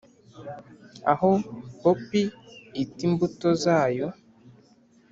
aho 1.11 1.31
poppy 1.81 2.23
ita 2.81 3.01
imbuto 3.07 3.47
zayo 3.63 4.07